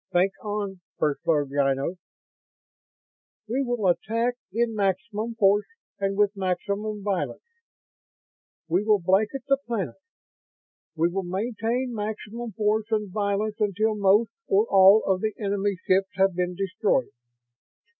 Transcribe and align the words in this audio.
Think 0.11 0.33
on, 0.43 0.79
First 0.97 1.21
Lord 1.27 1.51
Ynos." 1.51 1.97
"We 3.47 3.61
will 3.61 3.87
attack 3.87 4.33
in 4.51 4.73
maximum 4.75 5.35
force 5.35 5.67
and 5.99 6.17
with 6.17 6.35
maximum 6.35 7.03
violence. 7.03 7.43
We 8.67 8.81
will 8.83 8.97
blanket 8.97 9.43
the 9.47 9.57
planet. 9.57 9.97
We 10.95 11.07
will 11.09 11.21
maintain 11.21 11.93
maximum 11.93 12.53
force 12.53 12.87
and 12.89 13.11
violence 13.11 13.57
until 13.59 13.93
most 13.93 14.31
or 14.47 14.65
all 14.71 15.03
of 15.05 15.21
the 15.21 15.33
enemy 15.39 15.75
ships 15.87 16.09
have 16.15 16.33
been 16.33 16.55
destroyed. 16.55 17.11